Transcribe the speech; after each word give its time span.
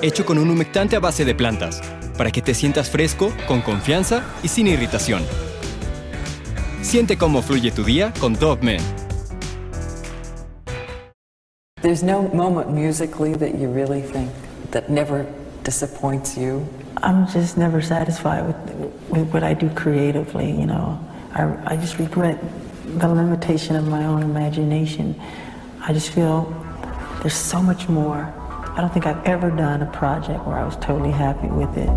hecho 0.00 0.24
con 0.24 0.38
un 0.38 0.48
humectante 0.50 0.96
a 0.96 1.00
base 1.00 1.24
de 1.24 1.34
plantas, 1.34 1.82
para 2.16 2.30
que 2.30 2.40
te 2.40 2.54
sientas 2.54 2.88
fresco, 2.88 3.32
con 3.46 3.60
confianza 3.60 4.22
y 4.42 4.48
sin 4.48 4.66
irritación. 4.66 5.22
Siente 6.82 7.16
cómo 7.16 7.42
fluye 7.42 7.70
tu 7.70 7.84
día 7.84 8.12
con 8.20 8.34
Dove 8.34 8.62
Men. 8.62 8.80
There's 11.82 12.02
no 12.02 12.30
moment 12.32 12.70
musically 12.70 13.34
that 13.34 13.58
you 13.58 13.68
really 13.68 14.02
think 14.02 14.30
that 14.70 14.88
never 14.88 15.26
disappoints 15.64 16.36
you. 16.36 16.66
I'm 17.02 17.26
just 17.26 17.56
never 17.56 17.82
satisfied 17.82 18.46
with, 18.46 18.56
with 19.10 19.32
what 19.32 19.42
I 19.42 19.54
do 19.54 19.68
creatively, 19.70 20.50
you 20.50 20.66
know. 20.66 20.98
I, 21.34 21.74
I 21.74 21.76
just 21.76 21.98
regret 21.98 22.38
the 22.98 23.08
limitation 23.08 23.74
of 23.74 23.88
my 23.88 24.04
own 24.04 24.22
imagination. 24.22 25.20
I 25.80 25.92
just 25.92 26.10
feel 26.10 26.54
there's 27.20 27.34
so 27.34 27.60
much 27.60 27.88
more 27.88 28.32
I 28.74 28.80
don't 28.80 28.90
think 28.90 29.04
I've 29.06 29.22
ever 29.26 29.50
done 29.50 29.82
a 29.82 29.90
project 29.92 30.46
where 30.46 30.56
I 30.56 30.64
was 30.64 30.76
totally 30.76 31.10
happy 31.10 31.48
with 31.48 31.76
it. 31.76 31.90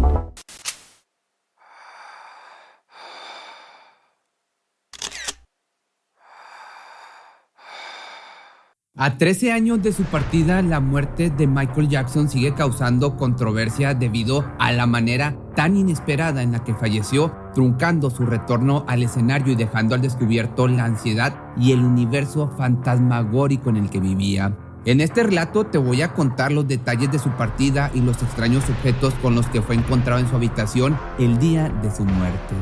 A 8.98 9.18
13 9.18 9.54
años 9.54 9.82
de 9.82 9.94
su 9.94 10.04
partida, 10.04 10.62
la 10.62 10.82
muerte 10.82 11.30
de 11.30 11.48
Michael 11.48 11.88
Jackson 11.88 12.28
sigue 12.28 12.54
causando 12.54 13.16
controversia 13.16 13.94
debido 13.94 14.46
a 14.60 14.74
la 14.74 14.86
manera 14.86 15.38
tan 15.56 15.78
inesperada 15.78 16.42
en 16.42 16.52
la 16.52 16.64
que 16.66 16.76
falleció, 16.76 17.34
truncando 17.54 18.10
su 18.10 18.26
retorno 18.26 18.84
al 18.88 19.04
escenario 19.04 19.54
y 19.54 19.56
dejando 19.56 19.96
al 19.96 20.02
descubierto 20.02 20.68
la 20.68 20.86
ansiedad 20.86 21.34
y 21.56 21.72
el 21.72 21.86
universo 21.86 22.50
fantasmagórico 22.58 23.70
en 23.70 23.78
el 23.78 23.90
que 23.90 24.02
vivía. 24.02 24.58
En 24.86 25.02
este 25.02 25.24
relato 25.24 25.66
te 25.66 25.80
voy 25.80 26.04
a 26.04 26.14
contar 26.14 26.52
los 26.52 26.68
detalles 26.68 27.12
de 27.12 27.18
su 27.18 27.30
partida 27.32 27.90
y 27.96 28.02
los 28.02 28.22
extraños 28.22 28.70
objetos 28.70 29.16
con 29.16 29.34
los 29.34 29.48
que 29.48 29.64
fue 29.64 29.74
encontrado 29.74 30.20
en 30.20 30.30
su 30.30 30.36
habitación 30.36 30.96
el 31.18 31.40
día 31.40 31.70
de 31.82 31.90
su 31.90 32.06
muerte. 32.06 32.54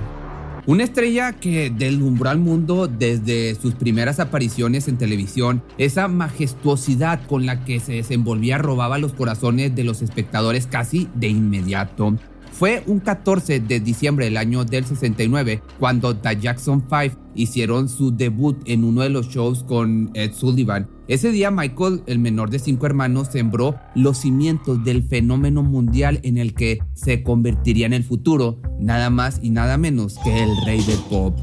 Una 0.65 0.85
estrella 0.85 1.33
que 1.33 1.69
deslumbró 1.69 2.29
al 2.29 2.39
mundo 2.39 2.87
desde 2.87 3.55
sus 3.55 3.73
primeras 3.73 4.21
apariciones 4.21 4.87
en 4.87 4.97
televisión, 4.97 5.61
esa 5.77 6.07
majestuosidad 6.07 7.27
con 7.27 7.45
la 7.45 7.65
que 7.65 7.81
se 7.81 7.91
desenvolvía 7.91 8.57
robaba 8.57 8.97
los 8.99 9.11
corazones 9.11 9.75
de 9.75 9.83
los 9.83 10.01
espectadores 10.01 10.65
casi 10.65 11.09
de 11.15 11.27
inmediato. 11.27 12.15
Fue 12.53 12.83
un 12.85 13.01
14 13.01 13.59
de 13.59 13.81
diciembre 13.81 14.25
del 14.25 14.37
año 14.37 14.63
del 14.63 14.85
69 14.85 15.61
cuando 15.77 16.15
The 16.15 16.39
Jackson 16.39 16.81
5 16.89 17.22
hicieron 17.35 17.89
su 17.89 18.15
debut 18.15 18.57
en 18.65 18.83
uno 18.83 19.01
de 19.01 19.09
los 19.09 19.29
shows 19.29 19.63
con 19.63 20.11
Ed 20.13 20.33
Sullivan. 20.33 20.89
Ese 21.07 21.31
día 21.31 21.51
Michael, 21.51 22.03
el 22.07 22.19
menor 22.19 22.49
de 22.49 22.59
cinco 22.59 22.85
hermanos, 22.85 23.27
sembró 23.31 23.75
los 23.95 24.19
cimientos 24.19 24.83
del 24.83 25.03
fenómeno 25.03 25.63
mundial 25.63 26.19
en 26.23 26.37
el 26.37 26.53
que 26.53 26.79
se 26.93 27.23
convertiría 27.23 27.85
en 27.85 27.93
el 27.93 28.03
futuro, 28.03 28.61
nada 28.79 29.09
más 29.09 29.39
y 29.41 29.49
nada 29.49 29.77
menos 29.77 30.17
que 30.23 30.43
el 30.43 30.49
rey 30.65 30.81
del 30.83 30.99
pop. 31.09 31.37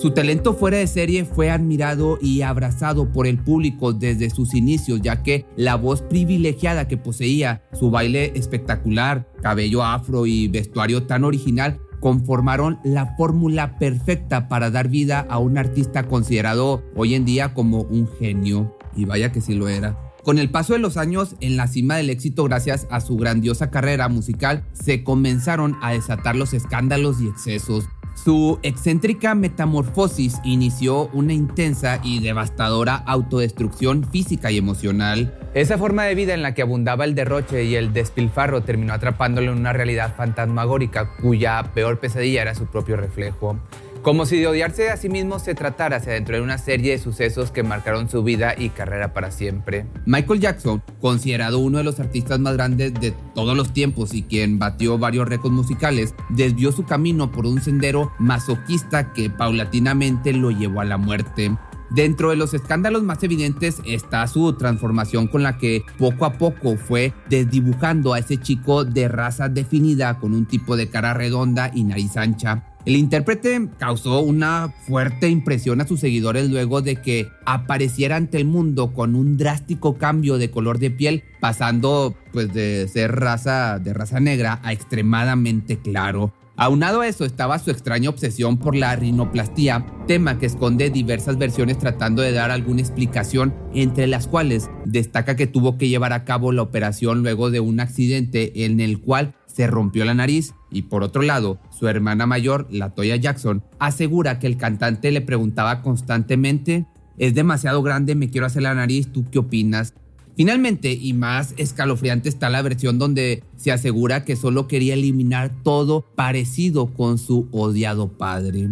Su 0.00 0.12
talento 0.12 0.54
fuera 0.54 0.76
de 0.76 0.86
serie 0.86 1.24
fue 1.24 1.50
admirado 1.50 2.20
y 2.22 2.42
abrazado 2.42 3.12
por 3.12 3.26
el 3.26 3.36
público 3.36 3.92
desde 3.92 4.30
sus 4.30 4.54
inicios, 4.54 5.00
ya 5.02 5.24
que 5.24 5.44
la 5.56 5.74
voz 5.74 6.02
privilegiada 6.02 6.86
que 6.86 6.96
poseía, 6.96 7.64
su 7.72 7.90
baile 7.90 8.30
espectacular, 8.36 9.28
cabello 9.42 9.82
afro 9.82 10.24
y 10.24 10.46
vestuario 10.46 11.02
tan 11.02 11.24
original 11.24 11.80
conformaron 12.00 12.78
la 12.84 13.16
fórmula 13.16 13.78
perfecta 13.78 14.48
para 14.48 14.70
dar 14.70 14.88
vida 14.88 15.26
a 15.28 15.38
un 15.38 15.58
artista 15.58 16.04
considerado 16.04 16.82
hoy 16.96 17.14
en 17.14 17.24
día 17.24 17.54
como 17.54 17.82
un 17.82 18.08
genio. 18.18 18.76
Y 18.94 19.04
vaya 19.04 19.32
que 19.32 19.40
sí 19.40 19.54
lo 19.54 19.68
era. 19.68 19.96
Con 20.24 20.38
el 20.38 20.50
paso 20.50 20.74
de 20.74 20.78
los 20.78 20.96
años, 20.96 21.36
en 21.40 21.56
la 21.56 21.68
cima 21.68 21.96
del 21.96 22.10
éxito 22.10 22.44
gracias 22.44 22.86
a 22.90 23.00
su 23.00 23.16
grandiosa 23.16 23.70
carrera 23.70 24.08
musical, 24.08 24.64
se 24.72 25.02
comenzaron 25.02 25.76
a 25.80 25.92
desatar 25.92 26.36
los 26.36 26.52
escándalos 26.52 27.20
y 27.20 27.28
excesos. 27.28 27.88
Su 28.24 28.58
excéntrica 28.64 29.36
metamorfosis 29.36 30.38
inició 30.42 31.08
una 31.12 31.32
intensa 31.32 32.00
y 32.02 32.18
devastadora 32.18 32.96
autodestrucción 32.96 34.02
física 34.04 34.50
y 34.50 34.58
emocional. 34.58 35.38
Esa 35.54 35.78
forma 35.78 36.02
de 36.02 36.16
vida 36.16 36.34
en 36.34 36.42
la 36.42 36.52
que 36.52 36.62
abundaba 36.62 37.04
el 37.04 37.14
derroche 37.14 37.62
y 37.64 37.76
el 37.76 37.92
despilfarro 37.92 38.62
terminó 38.62 38.92
atrapándolo 38.92 39.52
en 39.52 39.58
una 39.58 39.72
realidad 39.72 40.16
fantasmagórica 40.16 41.16
cuya 41.16 41.70
peor 41.74 42.00
pesadilla 42.00 42.42
era 42.42 42.56
su 42.56 42.66
propio 42.66 42.96
reflejo. 42.96 43.56
Como 44.02 44.26
si 44.26 44.38
de 44.38 44.46
odiarse 44.46 44.90
a 44.90 44.96
sí 44.96 45.08
mismo 45.08 45.38
se 45.38 45.54
tratara 45.54 45.96
hacia 45.96 46.12
dentro 46.12 46.36
de 46.36 46.42
una 46.42 46.56
serie 46.56 46.92
de 46.92 46.98
sucesos 46.98 47.50
que 47.50 47.62
marcaron 47.62 48.08
su 48.08 48.22
vida 48.22 48.54
y 48.56 48.70
carrera 48.70 49.12
para 49.12 49.30
siempre. 49.30 49.86
Michael 50.06 50.40
Jackson, 50.40 50.82
considerado 51.00 51.58
uno 51.58 51.78
de 51.78 51.84
los 51.84 51.98
artistas 52.00 52.38
más 52.38 52.54
grandes 52.54 52.94
de 52.94 53.12
todos 53.34 53.56
los 53.56 53.72
tiempos 53.72 54.14
y 54.14 54.22
quien 54.22 54.58
batió 54.58 54.98
varios 54.98 55.28
récords 55.28 55.54
musicales, 55.54 56.14
desvió 56.30 56.72
su 56.72 56.84
camino 56.84 57.32
por 57.32 57.44
un 57.44 57.60
sendero 57.60 58.12
masoquista 58.18 59.12
que 59.12 59.30
paulatinamente 59.30 60.32
lo 60.32 60.50
llevó 60.52 60.80
a 60.80 60.84
la 60.84 60.96
muerte. 60.96 61.56
Dentro 61.90 62.30
de 62.30 62.36
los 62.36 62.52
escándalos 62.52 63.02
más 63.02 63.22
evidentes 63.22 63.80
está 63.86 64.26
su 64.26 64.52
transformación 64.52 65.26
con 65.26 65.42
la 65.42 65.56
que 65.56 65.84
poco 65.96 66.26
a 66.26 66.34
poco 66.34 66.76
fue 66.76 67.14
desdibujando 67.30 68.12
a 68.12 68.18
ese 68.18 68.36
chico 68.36 68.84
de 68.84 69.08
raza 69.08 69.48
definida 69.48 70.18
con 70.18 70.34
un 70.34 70.44
tipo 70.44 70.76
de 70.76 70.90
cara 70.90 71.14
redonda 71.14 71.70
y 71.74 71.84
nariz 71.84 72.16
ancha. 72.18 72.67
El 72.84 72.96
intérprete 72.96 73.68
causó 73.78 74.20
una 74.20 74.72
fuerte 74.86 75.28
impresión 75.28 75.80
a 75.80 75.86
sus 75.86 76.00
seguidores 76.00 76.48
luego 76.48 76.80
de 76.80 76.96
que 76.96 77.28
apareciera 77.44 78.16
ante 78.16 78.38
el 78.38 78.46
mundo 78.46 78.94
con 78.94 79.14
un 79.14 79.36
drástico 79.36 79.98
cambio 79.98 80.38
de 80.38 80.50
color 80.50 80.78
de 80.78 80.90
piel, 80.90 81.22
pasando 81.40 82.14
pues 82.32 82.52
de 82.54 82.88
ser 82.88 83.14
raza 83.16 83.78
de 83.78 83.92
raza 83.92 84.20
negra 84.20 84.60
a 84.62 84.72
extremadamente 84.72 85.78
claro. 85.78 86.32
Aunado 86.60 87.02
a 87.02 87.06
eso 87.06 87.24
estaba 87.24 87.60
su 87.60 87.70
extraña 87.70 88.10
obsesión 88.10 88.58
por 88.58 88.74
la 88.74 88.96
rinoplastía, 88.96 89.86
tema 90.08 90.40
que 90.40 90.46
esconde 90.46 90.90
diversas 90.90 91.38
versiones 91.38 91.78
tratando 91.78 92.20
de 92.20 92.32
dar 92.32 92.50
alguna 92.50 92.80
explicación, 92.80 93.54
entre 93.74 94.08
las 94.08 94.26
cuales 94.26 94.68
destaca 94.84 95.36
que 95.36 95.46
tuvo 95.46 95.78
que 95.78 95.88
llevar 95.88 96.12
a 96.12 96.24
cabo 96.24 96.50
la 96.50 96.62
operación 96.62 97.22
luego 97.22 97.52
de 97.52 97.60
un 97.60 97.78
accidente 97.78 98.64
en 98.64 98.80
el 98.80 99.00
cual 99.00 99.36
se 99.58 99.66
rompió 99.66 100.04
la 100.04 100.14
nariz 100.14 100.54
y 100.70 100.82
por 100.82 101.02
otro 101.02 101.20
lado, 101.22 101.58
su 101.76 101.88
hermana 101.88 102.26
mayor, 102.26 102.68
Latoya 102.70 103.16
Jackson, 103.16 103.64
asegura 103.80 104.38
que 104.38 104.46
el 104.46 104.56
cantante 104.56 105.10
le 105.10 105.20
preguntaba 105.20 105.82
constantemente, 105.82 106.86
es 107.16 107.34
demasiado 107.34 107.82
grande, 107.82 108.14
me 108.14 108.30
quiero 108.30 108.46
hacer 108.46 108.62
la 108.62 108.76
nariz, 108.76 109.10
¿tú 109.10 109.28
qué 109.32 109.40
opinas? 109.40 109.94
Finalmente, 110.36 110.92
y 110.92 111.12
más 111.12 111.54
escalofriante 111.56 112.28
está 112.28 112.50
la 112.50 112.62
versión 112.62 113.00
donde 113.00 113.42
se 113.56 113.72
asegura 113.72 114.24
que 114.24 114.36
solo 114.36 114.68
quería 114.68 114.94
eliminar 114.94 115.50
todo 115.64 116.02
parecido 116.14 116.94
con 116.94 117.18
su 117.18 117.48
odiado 117.50 118.16
padre. 118.16 118.68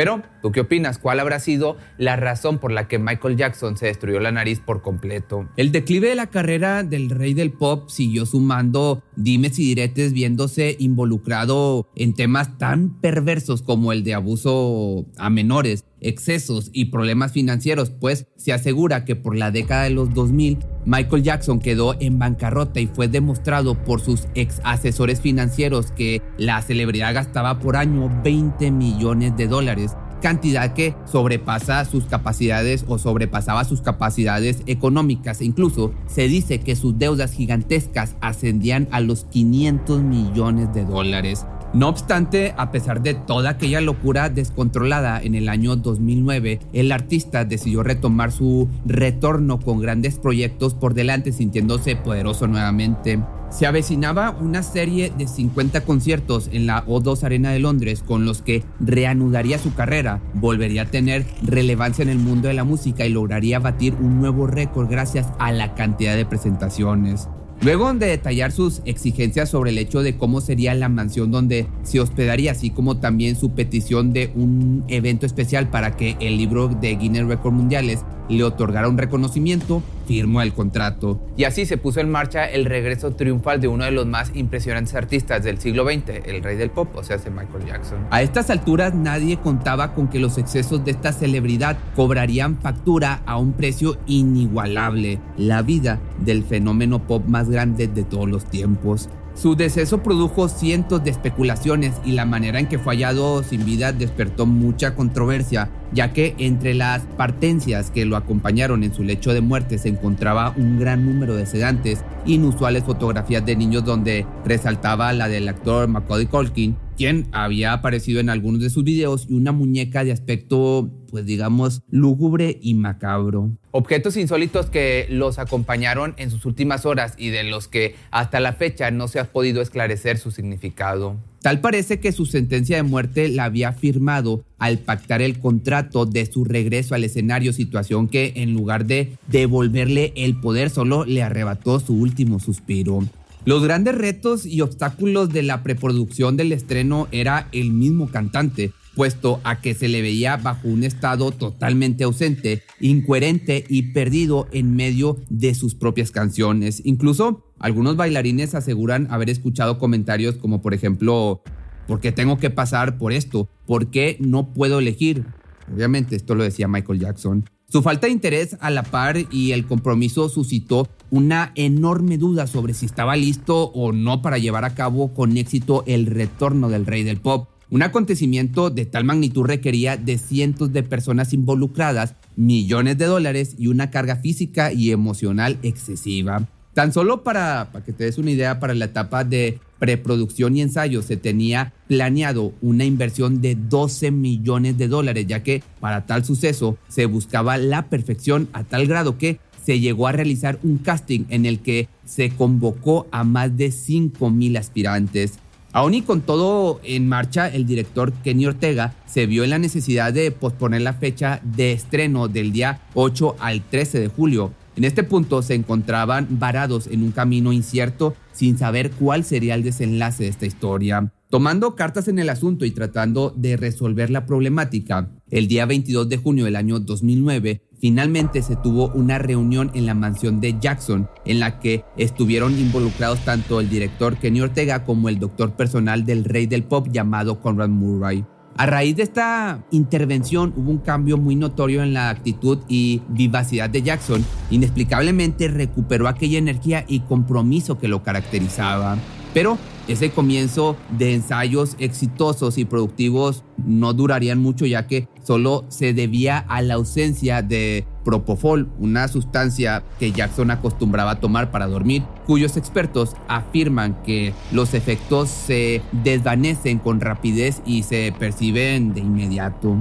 Pero, 0.00 0.22
¿tú 0.40 0.50
qué 0.50 0.60
opinas? 0.60 0.96
¿Cuál 0.96 1.20
habrá 1.20 1.40
sido 1.40 1.76
la 1.98 2.16
razón 2.16 2.58
por 2.58 2.72
la 2.72 2.88
que 2.88 2.98
Michael 2.98 3.36
Jackson 3.36 3.76
se 3.76 3.84
destruyó 3.84 4.18
la 4.18 4.32
nariz 4.32 4.58
por 4.58 4.80
completo? 4.80 5.46
El 5.58 5.72
declive 5.72 6.08
de 6.08 6.14
la 6.14 6.28
carrera 6.28 6.82
del 6.82 7.10
rey 7.10 7.34
del 7.34 7.52
pop 7.52 7.90
siguió 7.90 8.24
sumando 8.24 9.02
dimes 9.22 9.58
y 9.58 9.64
diretes 9.64 10.12
viéndose 10.12 10.76
involucrado 10.78 11.88
en 11.96 12.14
temas 12.14 12.58
tan 12.58 13.00
perversos 13.00 13.62
como 13.62 13.92
el 13.92 14.04
de 14.04 14.14
abuso 14.14 15.06
a 15.18 15.30
menores, 15.30 15.84
excesos 16.00 16.70
y 16.72 16.86
problemas 16.86 17.32
financieros, 17.32 17.90
pues 17.90 18.26
se 18.36 18.52
asegura 18.52 19.04
que 19.04 19.16
por 19.16 19.36
la 19.36 19.50
década 19.50 19.84
de 19.84 19.90
los 19.90 20.12
2000 20.14 20.58
Michael 20.86 21.22
Jackson 21.22 21.60
quedó 21.60 21.94
en 22.00 22.18
bancarrota 22.18 22.80
y 22.80 22.86
fue 22.86 23.08
demostrado 23.08 23.82
por 23.84 24.00
sus 24.00 24.26
ex 24.34 24.60
asesores 24.64 25.20
financieros 25.20 25.92
que 25.92 26.22
la 26.38 26.62
celebridad 26.62 27.14
gastaba 27.14 27.58
por 27.58 27.76
año 27.76 28.10
20 28.24 28.70
millones 28.70 29.36
de 29.36 29.46
dólares 29.46 29.92
cantidad 30.20 30.72
que 30.74 30.94
sobrepasa 31.06 31.84
sus 31.84 32.04
capacidades 32.04 32.84
o 32.88 32.98
sobrepasaba 32.98 33.64
sus 33.64 33.80
capacidades 33.80 34.62
económicas. 34.66 35.40
incluso 35.40 35.92
se 36.06 36.28
dice 36.28 36.60
que 36.60 36.76
sus 36.76 36.98
deudas 36.98 37.32
gigantescas 37.32 38.16
ascendían 38.20 38.88
a 38.90 39.00
los 39.00 39.24
500 39.24 40.02
millones 40.02 40.72
de 40.72 40.84
dólares. 40.84 41.46
No 41.72 41.88
obstante, 41.88 42.52
a 42.56 42.72
pesar 42.72 43.00
de 43.00 43.14
toda 43.14 43.50
aquella 43.50 43.80
locura 43.80 44.28
descontrolada 44.28 45.22
en 45.22 45.36
el 45.36 45.48
año 45.48 45.76
2009, 45.76 46.58
el 46.72 46.90
artista 46.90 47.44
decidió 47.44 47.84
retomar 47.84 48.32
su 48.32 48.68
retorno 48.84 49.60
con 49.60 49.78
grandes 49.78 50.18
proyectos 50.18 50.74
por 50.74 50.94
delante, 50.94 51.30
sintiéndose 51.30 51.94
poderoso 51.94 52.48
nuevamente. 52.48 53.20
Se 53.50 53.66
avecinaba 53.66 54.30
una 54.30 54.64
serie 54.64 55.12
de 55.16 55.28
50 55.28 55.84
conciertos 55.84 56.50
en 56.52 56.66
la 56.66 56.84
O2 56.86 57.22
Arena 57.22 57.52
de 57.52 57.60
Londres 57.60 58.02
con 58.04 58.24
los 58.24 58.42
que 58.42 58.64
reanudaría 58.80 59.58
su 59.58 59.72
carrera, 59.72 60.20
volvería 60.34 60.82
a 60.82 60.90
tener 60.90 61.24
relevancia 61.42 62.02
en 62.02 62.08
el 62.08 62.18
mundo 62.18 62.48
de 62.48 62.54
la 62.54 62.64
música 62.64 63.06
y 63.06 63.10
lograría 63.10 63.60
batir 63.60 63.94
un 63.94 64.20
nuevo 64.20 64.48
récord 64.48 64.88
gracias 64.90 65.28
a 65.38 65.52
la 65.52 65.74
cantidad 65.74 66.16
de 66.16 66.26
presentaciones. 66.26 67.28
Luego 67.62 67.92
de 67.92 68.06
detallar 68.06 68.52
sus 68.52 68.80
exigencias 68.86 69.50
sobre 69.50 69.70
el 69.70 69.76
hecho 69.76 70.02
de 70.02 70.16
cómo 70.16 70.40
sería 70.40 70.74
la 70.74 70.88
mansión 70.88 71.30
donde 71.30 71.66
se 71.82 72.00
hospedaría, 72.00 72.52
así 72.52 72.70
como 72.70 72.96
también 72.96 73.36
su 73.36 73.50
petición 73.50 74.14
de 74.14 74.32
un 74.34 74.82
evento 74.88 75.26
especial 75.26 75.68
para 75.68 75.94
que 75.94 76.16
el 76.20 76.38
libro 76.38 76.68
de 76.68 76.96
Guinness 76.96 77.26
Record 77.26 77.52
Mundiales 77.52 78.00
le 78.30 78.44
otorgara 78.44 78.88
un 78.88 78.96
reconocimiento, 78.96 79.82
firmó 80.10 80.42
el 80.42 80.52
contrato. 80.52 81.20
Y 81.36 81.44
así 81.44 81.66
se 81.66 81.78
puso 81.78 82.00
en 82.00 82.10
marcha 82.10 82.44
el 82.44 82.64
regreso 82.64 83.12
triunfal 83.12 83.60
de 83.60 83.68
uno 83.68 83.84
de 83.84 83.92
los 83.92 84.06
más 84.06 84.32
impresionantes 84.34 84.96
artistas 84.96 85.44
del 85.44 85.60
siglo 85.60 85.84
XX, 85.84 86.26
el 86.26 86.42
rey 86.42 86.56
del 86.56 86.70
pop, 86.70 86.88
o 86.96 87.04
sea, 87.04 87.16
Michael 87.18 87.64
Jackson. 87.64 88.08
A 88.10 88.20
estas 88.20 88.50
alturas 88.50 88.92
nadie 88.92 89.36
contaba 89.36 89.94
con 89.94 90.08
que 90.08 90.18
los 90.18 90.36
excesos 90.36 90.84
de 90.84 90.90
esta 90.90 91.12
celebridad 91.12 91.78
cobrarían 91.94 92.58
factura 92.58 93.22
a 93.24 93.36
un 93.36 93.52
precio 93.52 93.98
inigualable, 94.06 95.20
la 95.36 95.62
vida 95.62 96.00
del 96.18 96.42
fenómeno 96.42 97.06
pop 97.06 97.24
más 97.28 97.48
grande 97.48 97.86
de 97.86 98.02
todos 98.02 98.28
los 98.28 98.46
tiempos. 98.46 99.08
Su 99.34 99.54
deceso 99.54 100.02
produjo 100.02 100.48
cientos 100.48 101.02
de 101.02 101.10
especulaciones 101.10 101.94
y 102.04 102.12
la 102.12 102.24
manera 102.24 102.58
en 102.58 102.66
que 102.66 102.78
fue 102.78 102.94
hallado 102.94 103.42
sin 103.42 103.64
vida 103.64 103.92
despertó 103.92 104.44
mucha 104.44 104.94
controversia, 104.94 105.70
ya 105.92 106.12
que 106.12 106.34
entre 106.38 106.74
las 106.74 107.02
partencias 107.16 107.90
que 107.90 108.04
lo 108.04 108.16
acompañaron 108.16 108.82
en 108.82 108.92
su 108.92 109.02
lecho 109.02 109.32
de 109.32 109.40
muerte 109.40 109.78
se 109.78 109.88
encontraba 109.88 110.52
un 110.56 110.78
gran 110.78 111.06
número 111.06 111.36
de 111.36 111.46
sedantes, 111.46 112.04
inusuales 112.26 112.84
fotografías 112.84 113.46
de 113.46 113.56
niños 113.56 113.84
donde 113.84 114.26
resaltaba 114.44 115.12
la 115.12 115.28
del 115.28 115.48
actor 115.48 115.88
Macaulay 115.88 116.26
Culkin, 116.26 116.76
quien 117.00 117.28
había 117.32 117.72
aparecido 117.72 118.20
en 118.20 118.28
algunos 118.28 118.60
de 118.60 118.68
sus 118.68 118.84
videos, 118.84 119.26
y 119.26 119.32
una 119.32 119.52
muñeca 119.52 120.04
de 120.04 120.12
aspecto, 120.12 120.90
pues 121.10 121.24
digamos, 121.24 121.80
lúgubre 121.88 122.58
y 122.60 122.74
macabro. 122.74 123.52
Objetos 123.70 124.18
insólitos 124.18 124.66
que 124.66 125.06
los 125.08 125.38
acompañaron 125.38 126.12
en 126.18 126.30
sus 126.30 126.44
últimas 126.44 126.84
horas 126.84 127.14
y 127.16 127.30
de 127.30 127.44
los 127.44 127.68
que 127.68 127.94
hasta 128.10 128.38
la 128.38 128.52
fecha 128.52 128.90
no 128.90 129.08
se 129.08 129.18
ha 129.18 129.32
podido 129.32 129.62
esclarecer 129.62 130.18
su 130.18 130.30
significado. 130.30 131.16
Tal 131.40 131.62
parece 131.62 132.00
que 132.00 132.12
su 132.12 132.26
sentencia 132.26 132.76
de 132.76 132.82
muerte 132.82 133.30
la 133.30 133.44
había 133.44 133.72
firmado 133.72 134.44
al 134.58 134.76
pactar 134.76 135.22
el 135.22 135.38
contrato 135.38 136.04
de 136.04 136.26
su 136.26 136.44
regreso 136.44 136.94
al 136.94 137.04
escenario, 137.04 137.54
situación 137.54 138.08
que 138.08 138.34
en 138.36 138.52
lugar 138.52 138.84
de 138.84 139.14
devolverle 139.28 140.12
el 140.16 140.38
poder 140.38 140.68
solo 140.68 141.06
le 141.06 141.22
arrebató 141.22 141.80
su 141.80 141.94
último 141.94 142.40
suspiro. 142.40 143.04
Los 143.46 143.64
grandes 143.64 143.94
retos 143.94 144.44
y 144.44 144.60
obstáculos 144.60 145.30
de 145.30 145.42
la 145.42 145.62
preproducción 145.62 146.36
del 146.36 146.52
estreno 146.52 147.08
era 147.10 147.48
el 147.52 147.72
mismo 147.72 148.10
cantante, 148.10 148.72
puesto 148.94 149.40
a 149.44 149.62
que 149.62 149.72
se 149.72 149.88
le 149.88 150.02
veía 150.02 150.36
bajo 150.36 150.68
un 150.68 150.84
estado 150.84 151.30
totalmente 151.32 152.04
ausente, 152.04 152.62
incoherente 152.80 153.64
y 153.66 153.92
perdido 153.92 154.46
en 154.52 154.76
medio 154.76 155.16
de 155.30 155.54
sus 155.54 155.74
propias 155.74 156.10
canciones. 156.10 156.82
Incluso 156.84 157.46
algunos 157.58 157.96
bailarines 157.96 158.54
aseguran 158.54 159.06
haber 159.10 159.30
escuchado 159.30 159.78
comentarios 159.78 160.36
como 160.36 160.60
por 160.60 160.74
ejemplo, 160.74 161.42
¿por 161.86 162.00
qué 162.00 162.12
tengo 162.12 162.36
que 162.36 162.50
pasar 162.50 162.98
por 162.98 163.10
esto? 163.10 163.48
¿Por 163.66 163.90
qué 163.90 164.18
no 164.20 164.52
puedo 164.52 164.80
elegir? 164.80 165.24
Obviamente 165.72 166.14
esto 166.14 166.34
lo 166.34 166.44
decía 166.44 166.68
Michael 166.68 167.00
Jackson. 167.00 167.48
Su 167.70 167.82
falta 167.82 168.08
de 168.08 168.12
interés 168.12 168.56
a 168.58 168.68
la 168.68 168.82
par 168.82 169.16
y 169.30 169.52
el 169.52 169.64
compromiso 169.64 170.28
suscitó 170.28 170.88
una 171.08 171.52
enorme 171.54 172.18
duda 172.18 172.48
sobre 172.48 172.74
si 172.74 172.84
estaba 172.84 173.14
listo 173.14 173.66
o 173.66 173.92
no 173.92 174.22
para 174.22 174.38
llevar 174.38 174.64
a 174.64 174.74
cabo 174.74 175.14
con 175.14 175.36
éxito 175.36 175.84
el 175.86 176.06
retorno 176.06 176.68
del 176.68 176.84
rey 176.84 177.04
del 177.04 177.20
pop. 177.20 177.48
Un 177.70 177.84
acontecimiento 177.84 178.70
de 178.70 178.86
tal 178.86 179.04
magnitud 179.04 179.44
requería 179.44 179.96
de 179.96 180.18
cientos 180.18 180.72
de 180.72 180.82
personas 180.82 181.32
involucradas, 181.32 182.16
millones 182.34 182.98
de 182.98 183.04
dólares 183.04 183.54
y 183.56 183.68
una 183.68 183.92
carga 183.92 184.16
física 184.16 184.72
y 184.72 184.90
emocional 184.90 185.56
excesiva. 185.62 186.48
Tan 186.74 186.92
solo 186.92 187.22
para, 187.22 187.70
para 187.70 187.84
que 187.84 187.92
te 187.92 188.02
des 188.02 188.18
una 188.18 188.32
idea, 188.32 188.58
para 188.58 188.74
la 188.74 188.86
etapa 188.86 189.22
de 189.22 189.60
preproducción 189.80 190.56
y 190.56 190.62
ensayo 190.62 191.02
se 191.02 191.16
tenía 191.16 191.72
planeado 191.88 192.52
una 192.60 192.84
inversión 192.84 193.40
de 193.40 193.56
12 193.56 194.12
millones 194.12 194.78
de 194.78 194.86
dólares, 194.86 195.26
ya 195.26 195.42
que 195.42 195.64
para 195.80 196.06
tal 196.06 196.24
suceso 196.24 196.78
se 196.86 197.06
buscaba 197.06 197.56
la 197.56 197.88
perfección 197.88 198.48
a 198.52 198.62
tal 198.62 198.86
grado 198.86 199.18
que 199.18 199.40
se 199.64 199.80
llegó 199.80 200.06
a 200.06 200.12
realizar 200.12 200.60
un 200.62 200.78
casting 200.78 201.24
en 201.30 201.46
el 201.46 201.58
que 201.58 201.88
se 202.04 202.30
convocó 202.30 203.08
a 203.10 203.24
más 203.24 203.56
de 203.56 203.72
5 203.72 204.30
mil 204.30 204.56
aspirantes. 204.56 205.38
Aún 205.72 205.94
y 205.94 206.02
con 206.02 206.20
todo 206.20 206.80
en 206.82 207.08
marcha, 207.08 207.48
el 207.48 207.66
director 207.66 208.12
Kenny 208.24 208.46
Ortega 208.46 208.94
se 209.06 209.26
vio 209.26 209.44
en 209.44 209.50
la 209.50 209.58
necesidad 209.58 210.12
de 210.12 210.30
posponer 210.30 210.82
la 210.82 210.94
fecha 210.94 211.40
de 211.44 211.72
estreno 211.72 212.28
del 212.28 212.52
día 212.52 212.80
8 212.94 213.36
al 213.38 213.62
13 213.62 214.00
de 214.00 214.08
julio, 214.08 214.52
en 214.80 214.84
este 214.84 215.02
punto 215.02 215.42
se 215.42 215.54
encontraban 215.54 216.26
varados 216.30 216.86
en 216.86 217.02
un 217.02 217.10
camino 217.10 217.52
incierto 217.52 218.14
sin 218.32 218.58
saber 218.58 218.90
cuál 218.92 219.24
sería 219.24 219.54
el 219.54 219.62
desenlace 219.62 220.24
de 220.24 220.30
esta 220.30 220.46
historia. 220.46 221.12
Tomando 221.30 221.76
cartas 221.76 222.08
en 222.08 222.18
el 222.18 222.28
asunto 222.28 222.64
y 222.64 222.72
tratando 222.72 223.32
de 223.36 223.56
resolver 223.56 224.10
la 224.10 224.26
problemática, 224.26 225.10
el 225.30 225.46
día 225.46 225.64
22 225.64 226.08
de 226.08 226.16
junio 226.16 226.44
del 226.44 226.56
año 226.56 226.80
2009, 226.80 227.62
finalmente 227.80 228.42
se 228.42 228.56
tuvo 228.56 228.88
una 228.94 229.18
reunión 229.18 229.70
en 229.74 229.86
la 229.86 229.94
mansión 229.94 230.40
de 230.40 230.58
Jackson, 230.58 231.08
en 231.24 231.38
la 231.38 231.60
que 231.60 231.84
estuvieron 231.96 232.58
involucrados 232.58 233.24
tanto 233.24 233.60
el 233.60 233.70
director 233.70 234.16
Kenny 234.16 234.40
Ortega 234.40 234.84
como 234.84 235.08
el 235.08 235.20
doctor 235.20 235.52
personal 235.54 236.04
del 236.04 236.24
rey 236.24 236.46
del 236.46 236.64
pop 236.64 236.88
llamado 236.90 237.40
Conrad 237.40 237.68
Murray. 237.68 238.24
A 238.60 238.66
raíz 238.66 238.94
de 238.94 239.04
esta 239.04 239.64
intervención 239.70 240.52
hubo 240.54 240.70
un 240.70 240.80
cambio 240.80 241.16
muy 241.16 241.34
notorio 241.34 241.82
en 241.82 241.94
la 241.94 242.10
actitud 242.10 242.58
y 242.68 243.00
vivacidad 243.08 243.70
de 243.70 243.80
Jackson. 243.80 244.22
Inexplicablemente 244.50 245.48
recuperó 245.48 246.06
aquella 246.06 246.36
energía 246.36 246.84
y 246.86 247.00
compromiso 247.00 247.78
que 247.78 247.88
lo 247.88 248.02
caracterizaba. 248.02 248.98
Pero 249.32 249.56
ese 249.92 250.10
comienzo 250.10 250.76
de 250.96 251.14
ensayos 251.14 251.76
exitosos 251.78 252.58
y 252.58 252.64
productivos 252.64 253.44
no 253.66 253.92
durarían 253.92 254.38
mucho 254.38 254.64
ya 254.66 254.86
que 254.86 255.08
solo 255.22 255.64
se 255.68 255.92
debía 255.92 256.38
a 256.38 256.62
la 256.62 256.74
ausencia 256.74 257.42
de 257.42 257.86
propofol, 258.04 258.68
una 258.78 259.08
sustancia 259.08 259.82
que 259.98 260.12
Jackson 260.12 260.50
acostumbraba 260.50 261.12
a 261.12 261.20
tomar 261.20 261.50
para 261.50 261.66
dormir, 261.66 262.02
cuyos 262.26 262.56
expertos 262.56 263.14
afirman 263.28 264.00
que 264.02 264.32
los 264.52 264.74
efectos 264.74 265.28
se 265.28 265.82
desvanecen 265.92 266.78
con 266.78 267.00
rapidez 267.00 267.60
y 267.66 267.82
se 267.82 268.14
perciben 268.18 268.94
de 268.94 269.00
inmediato. 269.00 269.76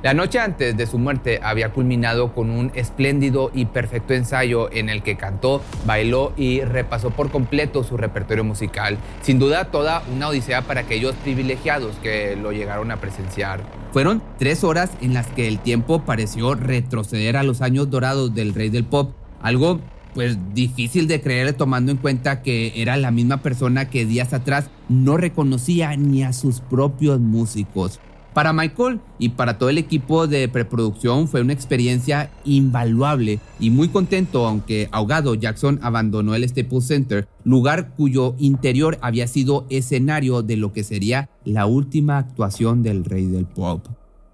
La 0.00 0.14
noche 0.14 0.38
antes 0.38 0.76
de 0.76 0.86
su 0.86 0.96
muerte 0.96 1.40
había 1.42 1.70
culminado 1.72 2.32
con 2.32 2.50
un 2.50 2.70
espléndido 2.76 3.50
y 3.52 3.64
perfecto 3.64 4.14
ensayo 4.14 4.70
en 4.72 4.88
el 4.90 5.02
que 5.02 5.16
cantó, 5.16 5.60
bailó 5.86 6.32
y 6.36 6.60
repasó 6.60 7.10
por 7.10 7.32
completo 7.32 7.82
su 7.82 7.96
repertorio 7.96 8.44
musical. 8.44 8.96
Sin 9.22 9.40
duda 9.40 9.72
toda 9.72 10.04
una 10.14 10.28
odisea 10.28 10.62
para 10.62 10.82
aquellos 10.82 11.16
privilegiados 11.16 11.96
que 11.96 12.36
lo 12.36 12.52
llegaron 12.52 12.92
a 12.92 12.98
presenciar. 12.98 13.60
Fueron 13.92 14.22
tres 14.38 14.62
horas 14.62 14.90
en 15.00 15.14
las 15.14 15.26
que 15.26 15.48
el 15.48 15.58
tiempo 15.58 16.02
pareció 16.04 16.54
retroceder 16.54 17.36
a 17.36 17.42
los 17.42 17.60
años 17.60 17.90
dorados 17.90 18.32
del 18.36 18.54
rey 18.54 18.68
del 18.68 18.84
pop, 18.84 19.10
algo 19.42 19.80
pues 20.14 20.38
difícil 20.54 21.08
de 21.08 21.20
creer 21.20 21.54
tomando 21.54 21.90
en 21.90 21.98
cuenta 21.98 22.42
que 22.42 22.80
era 22.80 22.96
la 22.96 23.10
misma 23.10 23.38
persona 23.38 23.90
que 23.90 24.06
días 24.06 24.32
atrás 24.32 24.70
no 24.88 25.16
reconocía 25.16 25.96
ni 25.96 26.22
a 26.22 26.32
sus 26.32 26.60
propios 26.60 27.18
músicos. 27.18 27.98
Para 28.38 28.52
Michael 28.52 29.00
y 29.18 29.30
para 29.30 29.58
todo 29.58 29.68
el 29.68 29.78
equipo 29.78 30.28
de 30.28 30.48
preproducción 30.48 31.26
fue 31.26 31.40
una 31.40 31.52
experiencia 31.52 32.30
invaluable 32.44 33.40
y 33.58 33.70
muy 33.70 33.88
contento, 33.88 34.46
aunque 34.46 34.88
ahogado, 34.92 35.34
Jackson 35.34 35.80
abandonó 35.82 36.36
el 36.36 36.48
Staples 36.48 36.86
Center, 36.86 37.26
lugar 37.42 37.94
cuyo 37.96 38.36
interior 38.38 38.96
había 39.00 39.26
sido 39.26 39.66
escenario 39.70 40.42
de 40.42 40.56
lo 40.56 40.72
que 40.72 40.84
sería 40.84 41.30
la 41.44 41.66
última 41.66 42.18
actuación 42.18 42.84
del 42.84 43.04
rey 43.04 43.26
del 43.26 43.44
pop. 43.44 43.84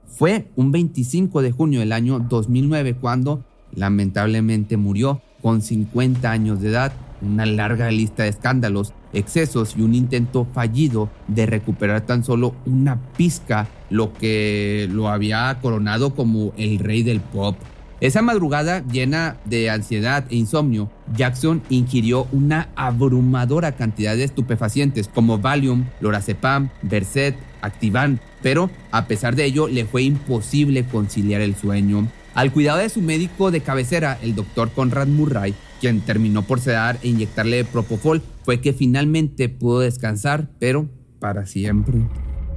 Fue 0.06 0.50
un 0.54 0.70
25 0.70 1.40
de 1.40 1.52
junio 1.52 1.80
del 1.80 1.92
año 1.92 2.18
2009 2.18 2.96
cuando 3.00 3.42
lamentablemente 3.74 4.76
murió 4.76 5.22
con 5.40 5.62
50 5.62 6.30
años 6.30 6.60
de 6.60 6.68
edad, 6.68 6.92
una 7.22 7.46
larga 7.46 7.90
lista 7.90 8.24
de 8.24 8.28
escándalos 8.28 8.92
excesos 9.14 9.74
y 9.76 9.82
un 9.82 9.94
intento 9.94 10.46
fallido 10.52 11.08
de 11.28 11.46
recuperar 11.46 12.02
tan 12.02 12.24
solo 12.24 12.54
una 12.66 13.00
pizca 13.16 13.68
lo 13.94 14.12
que 14.12 14.88
lo 14.90 15.08
había 15.08 15.56
coronado 15.62 16.16
como 16.16 16.52
el 16.56 16.80
rey 16.80 17.04
del 17.04 17.20
pop. 17.20 17.56
Esa 18.00 18.22
madrugada 18.22 18.84
llena 18.88 19.36
de 19.44 19.70
ansiedad 19.70 20.24
e 20.30 20.34
insomnio, 20.34 20.90
Jackson 21.16 21.62
ingirió 21.68 22.26
una 22.32 22.70
abrumadora 22.74 23.76
cantidad 23.76 24.16
de 24.16 24.24
estupefacientes 24.24 25.06
como 25.06 25.38
Valium, 25.38 25.84
Lorazepam, 26.00 26.70
Versed, 26.82 27.34
Activan, 27.62 28.18
pero 28.42 28.68
a 28.90 29.06
pesar 29.06 29.36
de 29.36 29.44
ello 29.44 29.68
le 29.68 29.84
fue 29.84 30.02
imposible 30.02 30.84
conciliar 30.84 31.40
el 31.40 31.54
sueño. 31.54 32.08
Al 32.34 32.52
cuidado 32.52 32.78
de 32.80 32.88
su 32.88 33.00
médico 33.00 33.52
de 33.52 33.60
cabecera, 33.60 34.18
el 34.22 34.34
doctor 34.34 34.72
Conrad 34.72 35.06
Murray, 35.06 35.54
quien 35.80 36.00
terminó 36.00 36.42
por 36.42 36.58
sedar 36.58 36.98
e 37.04 37.08
inyectarle 37.08 37.64
propofol, 37.64 38.22
fue 38.44 38.60
que 38.60 38.72
finalmente 38.72 39.48
pudo 39.48 39.80
descansar, 39.80 40.50
pero 40.58 40.88
para 41.20 41.46
siempre. 41.46 42.00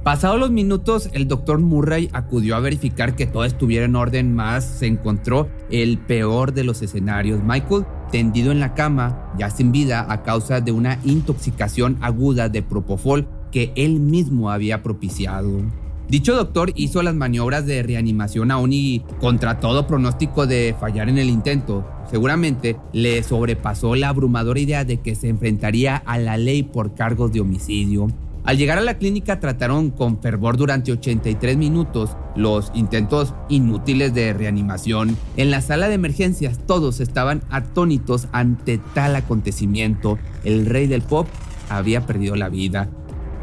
Pasados 0.08 0.40
los 0.40 0.50
minutos, 0.50 1.10
el 1.12 1.28
doctor 1.28 1.58
Murray 1.58 2.08
acudió 2.14 2.56
a 2.56 2.60
verificar 2.60 3.14
que 3.14 3.26
todo 3.26 3.44
estuviera 3.44 3.84
en 3.84 3.94
orden, 3.94 4.34
más 4.34 4.64
se 4.64 4.86
encontró 4.86 5.50
el 5.70 5.98
peor 5.98 6.54
de 6.54 6.64
los 6.64 6.80
escenarios. 6.80 7.42
Michael, 7.44 7.84
tendido 8.10 8.50
en 8.50 8.58
la 8.58 8.72
cama, 8.72 9.34
ya 9.38 9.50
sin 9.50 9.70
vida 9.70 10.06
a 10.08 10.22
causa 10.22 10.62
de 10.62 10.72
una 10.72 10.98
intoxicación 11.04 11.98
aguda 12.00 12.48
de 12.48 12.62
propofol 12.62 13.28
que 13.52 13.70
él 13.76 14.00
mismo 14.00 14.50
había 14.50 14.82
propiciado. 14.82 15.60
Dicho 16.08 16.34
doctor 16.34 16.72
hizo 16.74 17.02
las 17.02 17.14
maniobras 17.14 17.66
de 17.66 17.82
reanimación 17.82 18.50
aún 18.50 18.72
y 18.72 19.04
contra 19.20 19.60
todo 19.60 19.86
pronóstico 19.86 20.46
de 20.46 20.74
fallar 20.80 21.10
en 21.10 21.18
el 21.18 21.28
intento. 21.28 21.86
Seguramente 22.10 22.78
le 22.94 23.22
sobrepasó 23.22 23.94
la 23.94 24.08
abrumadora 24.08 24.58
idea 24.58 24.86
de 24.86 25.02
que 25.02 25.14
se 25.14 25.28
enfrentaría 25.28 25.96
a 25.96 26.16
la 26.16 26.38
ley 26.38 26.62
por 26.62 26.94
cargos 26.94 27.30
de 27.30 27.42
homicidio. 27.42 28.08
Al 28.48 28.56
llegar 28.56 28.78
a 28.78 28.80
la 28.80 28.96
clínica 28.96 29.40
trataron 29.40 29.90
con 29.90 30.22
fervor 30.22 30.56
durante 30.56 30.90
83 30.90 31.58
minutos 31.58 32.16
los 32.34 32.72
intentos 32.72 33.34
inútiles 33.50 34.14
de 34.14 34.32
reanimación. 34.32 35.18
En 35.36 35.50
la 35.50 35.60
sala 35.60 35.88
de 35.88 35.96
emergencias 35.96 36.58
todos 36.66 37.00
estaban 37.00 37.42
atónitos 37.50 38.26
ante 38.32 38.78
tal 38.94 39.16
acontecimiento. 39.16 40.18
El 40.44 40.64
rey 40.64 40.86
del 40.86 41.02
pop 41.02 41.28
había 41.68 42.06
perdido 42.06 42.36
la 42.36 42.48
vida. 42.48 42.88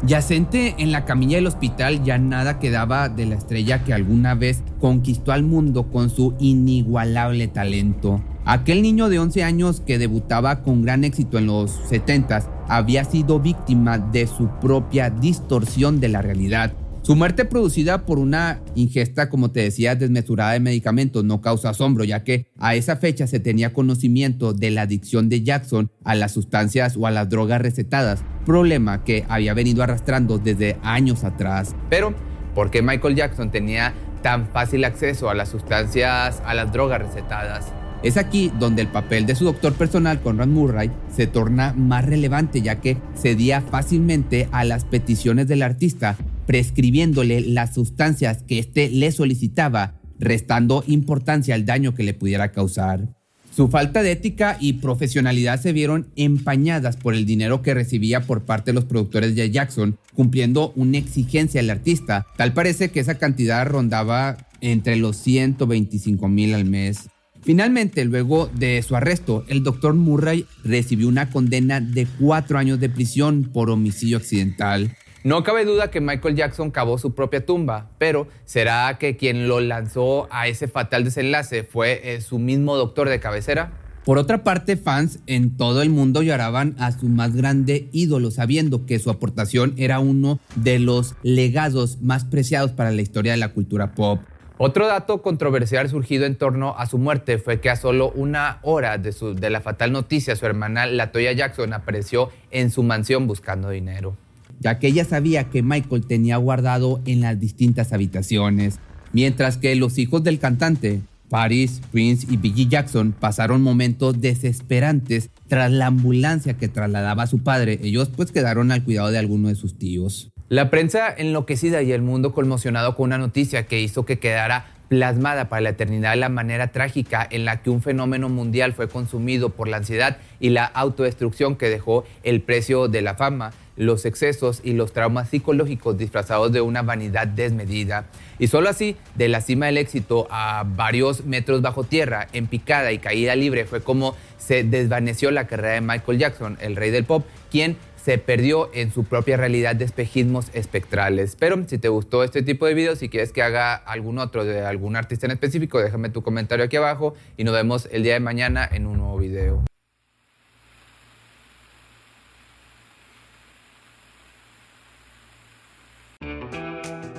Yacente 0.02 0.74
en 0.78 0.90
la 0.90 1.04
camilla 1.04 1.36
del 1.36 1.46
hospital 1.46 2.02
ya 2.02 2.18
nada 2.18 2.58
quedaba 2.58 3.08
de 3.08 3.26
la 3.26 3.36
estrella 3.36 3.84
que 3.84 3.94
alguna 3.94 4.34
vez 4.34 4.64
conquistó 4.80 5.30
al 5.30 5.44
mundo 5.44 5.84
con 5.84 6.10
su 6.10 6.34
inigualable 6.40 7.46
talento. 7.46 8.24
Aquel 8.44 8.82
niño 8.82 9.08
de 9.08 9.20
11 9.20 9.44
años 9.44 9.80
que 9.86 9.98
debutaba 9.98 10.64
con 10.64 10.82
gran 10.82 11.04
éxito 11.04 11.38
en 11.38 11.46
los 11.46 11.80
70s 11.90 12.55
había 12.68 13.04
sido 13.04 13.40
víctima 13.40 13.98
de 13.98 14.26
su 14.26 14.48
propia 14.60 15.10
distorsión 15.10 16.00
de 16.00 16.08
la 16.08 16.22
realidad. 16.22 16.72
Su 17.06 17.14
muerte 17.14 17.44
producida 17.44 18.04
por 18.04 18.18
una 18.18 18.60
ingesta, 18.74 19.30
como 19.30 19.52
te 19.52 19.60
decía, 19.60 19.94
desmesurada 19.94 20.54
de 20.54 20.58
medicamentos 20.58 21.22
no 21.22 21.40
causa 21.40 21.68
asombro, 21.68 22.02
ya 22.02 22.24
que 22.24 22.48
a 22.58 22.74
esa 22.74 22.96
fecha 22.96 23.28
se 23.28 23.38
tenía 23.38 23.72
conocimiento 23.72 24.52
de 24.52 24.72
la 24.72 24.82
adicción 24.82 25.28
de 25.28 25.44
Jackson 25.44 25.92
a 26.02 26.16
las 26.16 26.32
sustancias 26.32 26.96
o 26.96 27.06
a 27.06 27.12
las 27.12 27.28
drogas 27.28 27.62
recetadas, 27.62 28.24
problema 28.44 29.04
que 29.04 29.24
había 29.28 29.54
venido 29.54 29.84
arrastrando 29.84 30.38
desde 30.38 30.78
años 30.82 31.22
atrás. 31.22 31.76
Pero, 31.88 32.12
¿por 32.56 32.72
qué 32.72 32.82
Michael 32.82 33.14
Jackson 33.14 33.52
tenía 33.52 33.94
tan 34.24 34.48
fácil 34.48 34.84
acceso 34.84 35.30
a 35.30 35.34
las 35.36 35.48
sustancias, 35.48 36.42
a 36.44 36.54
las 36.54 36.72
drogas 36.72 37.02
recetadas? 37.02 37.72
Es 38.02 38.16
aquí 38.16 38.52
donde 38.58 38.82
el 38.82 38.88
papel 38.88 39.26
de 39.26 39.34
su 39.34 39.44
doctor 39.44 39.72
personal, 39.72 40.20
Conrad 40.20 40.48
Murray, 40.48 40.90
se 41.14 41.26
torna 41.26 41.72
más 41.72 42.04
relevante 42.04 42.62
ya 42.62 42.80
que 42.80 42.96
cedía 43.16 43.62
fácilmente 43.62 44.48
a 44.52 44.64
las 44.64 44.84
peticiones 44.84 45.48
del 45.48 45.62
artista, 45.62 46.16
prescribiéndole 46.46 47.40
las 47.40 47.74
sustancias 47.74 48.42
que 48.42 48.58
éste 48.58 48.90
le 48.90 49.10
solicitaba, 49.12 49.94
restando 50.18 50.84
importancia 50.86 51.54
al 51.54 51.64
daño 51.64 51.94
que 51.94 52.02
le 52.02 52.14
pudiera 52.14 52.52
causar. 52.52 53.08
Su 53.56 53.68
falta 53.68 54.02
de 54.02 54.12
ética 54.12 54.58
y 54.60 54.74
profesionalidad 54.74 55.58
se 55.58 55.72
vieron 55.72 56.08
empañadas 56.14 56.98
por 56.98 57.14
el 57.14 57.24
dinero 57.24 57.62
que 57.62 57.72
recibía 57.72 58.20
por 58.20 58.42
parte 58.42 58.70
de 58.70 58.74
los 58.74 58.84
productores 58.84 59.34
de 59.34 59.50
Jackson, 59.50 59.98
cumpliendo 60.14 60.74
una 60.76 60.98
exigencia 60.98 61.62
al 61.62 61.70
artista. 61.70 62.26
Tal 62.36 62.52
parece 62.52 62.90
que 62.90 63.00
esa 63.00 63.14
cantidad 63.14 63.66
rondaba 63.66 64.36
entre 64.60 64.96
los 64.96 65.16
125 65.16 66.28
mil 66.28 66.54
al 66.54 66.66
mes. 66.66 67.08
Finalmente, 67.46 68.04
luego 68.04 68.50
de 68.52 68.82
su 68.82 68.96
arresto, 68.96 69.44
el 69.46 69.62
doctor 69.62 69.94
Murray 69.94 70.46
recibió 70.64 71.06
una 71.06 71.30
condena 71.30 71.80
de 71.80 72.08
cuatro 72.18 72.58
años 72.58 72.80
de 72.80 72.88
prisión 72.88 73.44
por 73.44 73.70
homicidio 73.70 74.16
accidental. 74.16 74.96
No 75.22 75.44
cabe 75.44 75.64
duda 75.64 75.88
que 75.92 76.00
Michael 76.00 76.34
Jackson 76.34 76.72
cavó 76.72 76.98
su 76.98 77.14
propia 77.14 77.46
tumba, 77.46 77.88
pero 77.98 78.26
¿será 78.46 78.98
que 78.98 79.16
quien 79.16 79.46
lo 79.46 79.60
lanzó 79.60 80.26
a 80.32 80.48
ese 80.48 80.66
fatal 80.66 81.04
desenlace 81.04 81.62
fue 81.62 82.00
eh, 82.02 82.20
su 82.20 82.40
mismo 82.40 82.74
doctor 82.74 83.08
de 83.08 83.20
cabecera? 83.20 83.70
Por 84.04 84.18
otra 84.18 84.42
parte, 84.42 84.76
fans 84.76 85.20
en 85.28 85.56
todo 85.56 85.82
el 85.82 85.90
mundo 85.90 86.22
lloraban 86.22 86.74
a 86.80 86.90
su 86.90 87.08
más 87.08 87.36
grande 87.36 87.88
ídolo, 87.92 88.32
sabiendo 88.32 88.86
que 88.86 88.98
su 88.98 89.08
aportación 89.08 89.72
era 89.76 90.00
uno 90.00 90.40
de 90.56 90.80
los 90.80 91.14
legados 91.22 92.00
más 92.02 92.24
preciados 92.24 92.72
para 92.72 92.90
la 92.90 93.02
historia 93.02 93.32
de 93.32 93.38
la 93.38 93.52
cultura 93.52 93.94
pop. 93.94 94.18
Otro 94.58 94.86
dato 94.86 95.20
controversial 95.20 95.86
surgido 95.90 96.24
en 96.24 96.34
torno 96.34 96.74
a 96.78 96.86
su 96.86 96.96
muerte 96.96 97.36
fue 97.36 97.60
que 97.60 97.68
a 97.68 97.76
solo 97.76 98.10
una 98.12 98.58
hora 98.62 98.96
de, 98.96 99.14
de 99.38 99.50
la 99.50 99.60
fatal 99.60 99.92
noticia, 99.92 100.34
su 100.34 100.46
hermana 100.46 100.86
Latoya 100.86 101.32
Jackson 101.32 101.74
apareció 101.74 102.30
en 102.50 102.70
su 102.70 102.82
mansión 102.82 103.26
buscando 103.26 103.68
dinero, 103.68 104.16
ya 104.60 104.78
que 104.78 104.86
ella 104.86 105.04
sabía 105.04 105.50
que 105.50 105.62
Michael 105.62 106.06
tenía 106.06 106.38
guardado 106.38 107.02
en 107.04 107.20
las 107.20 107.38
distintas 107.38 107.92
habitaciones, 107.92 108.78
mientras 109.12 109.58
que 109.58 109.76
los 109.76 109.98
hijos 109.98 110.24
del 110.24 110.38
cantante, 110.38 111.02
Paris, 111.28 111.82
Prince 111.92 112.26
y 112.30 112.38
Biggie 112.38 112.68
Jackson 112.68 113.12
pasaron 113.12 113.60
momentos 113.60 114.22
desesperantes 114.22 115.28
tras 115.48 115.70
la 115.70 115.88
ambulancia 115.88 116.54
que 116.54 116.68
trasladaba 116.68 117.24
a 117.24 117.26
su 117.26 117.40
padre. 117.40 117.78
Ellos 117.82 118.10
pues 118.14 118.32
quedaron 118.32 118.72
al 118.72 118.84
cuidado 118.84 119.10
de 119.10 119.18
alguno 119.18 119.48
de 119.48 119.54
sus 119.54 119.76
tíos. 119.76 120.30
La 120.48 120.70
prensa 120.70 121.12
enloquecida 121.12 121.82
y 121.82 121.90
el 121.90 122.02
mundo 122.02 122.32
conmocionado 122.32 122.94
con 122.94 123.06
una 123.06 123.18
noticia 123.18 123.66
que 123.66 123.80
hizo 123.80 124.04
que 124.04 124.20
quedara 124.20 124.66
plasmada 124.88 125.48
para 125.48 125.62
la 125.62 125.70
eternidad 125.70 126.14
la 126.14 126.28
manera 126.28 126.68
trágica 126.68 127.26
en 127.28 127.44
la 127.44 127.62
que 127.62 127.70
un 127.70 127.82
fenómeno 127.82 128.28
mundial 128.28 128.72
fue 128.72 128.88
consumido 128.88 129.50
por 129.50 129.66
la 129.66 129.78
ansiedad 129.78 130.18
y 130.38 130.50
la 130.50 130.64
autodestrucción 130.64 131.56
que 131.56 131.68
dejó 131.68 132.04
el 132.22 132.42
precio 132.42 132.86
de 132.86 133.02
la 133.02 133.16
fama, 133.16 133.52
los 133.76 134.04
excesos 134.04 134.60
y 134.62 134.74
los 134.74 134.92
traumas 134.92 135.30
psicológicos 135.30 135.98
disfrazados 135.98 136.52
de 136.52 136.60
una 136.60 136.82
vanidad 136.82 137.26
desmedida. 137.26 138.04
Y 138.38 138.46
solo 138.46 138.68
así, 138.68 138.94
de 139.16 139.26
la 139.26 139.40
cima 139.40 139.66
del 139.66 139.78
éxito 139.78 140.28
a 140.30 140.64
varios 140.64 141.24
metros 141.24 141.60
bajo 141.60 141.82
tierra, 141.82 142.28
en 142.32 142.46
picada 142.46 142.92
y 142.92 142.98
caída 142.98 143.34
libre, 143.34 143.64
fue 143.64 143.82
como 143.82 144.14
se 144.38 144.62
desvaneció 144.62 145.32
la 145.32 145.48
carrera 145.48 145.74
de 145.74 145.80
Michael 145.80 146.18
Jackson, 146.18 146.56
el 146.60 146.76
rey 146.76 146.92
del 146.92 147.04
pop, 147.04 147.26
quien 147.50 147.76
se 148.06 148.18
perdió 148.18 148.70
en 148.72 148.92
su 148.92 149.02
propia 149.02 149.36
realidad 149.36 149.74
de 149.74 149.84
espejismos 149.84 150.46
espectrales. 150.52 151.36
Pero 151.36 151.64
si 151.66 151.76
te 151.76 151.88
gustó 151.88 152.22
este 152.22 152.40
tipo 152.44 152.64
de 152.64 152.74
videos, 152.74 153.00
si 153.00 153.08
quieres 153.08 153.32
que 153.32 153.42
haga 153.42 153.74
algún 153.74 154.20
otro 154.20 154.44
de 154.44 154.64
algún 154.64 154.94
artista 154.94 155.26
en 155.26 155.32
específico, 155.32 155.80
déjame 155.80 156.08
tu 156.10 156.22
comentario 156.22 156.64
aquí 156.64 156.76
abajo 156.76 157.14
y 157.36 157.42
nos 157.42 157.52
vemos 157.52 157.88
el 157.90 158.04
día 158.04 158.12
de 158.12 158.20
mañana 158.20 158.68
en 158.70 158.86
un 158.86 158.98
nuevo 158.98 159.18
video. 159.18 159.64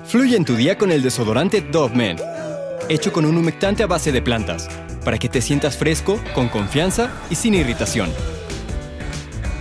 Fluye 0.05 0.37
en 0.37 0.45
tu 0.45 0.55
día 0.55 0.77
con 0.77 0.93
el 0.93 1.03
desodorante 1.03 1.59
Dove 1.59 1.97
Men, 1.97 2.15
hecho 2.87 3.11
con 3.11 3.25
un 3.25 3.35
humectante 3.35 3.83
a 3.83 3.87
base 3.87 4.13
de 4.13 4.21
plantas, 4.21 4.69
para 5.03 5.17
que 5.17 5.27
te 5.27 5.41
sientas 5.41 5.75
fresco, 5.75 6.17
con 6.33 6.47
confianza 6.47 7.11
y 7.29 7.35
sin 7.35 7.55
irritación. 7.55 8.36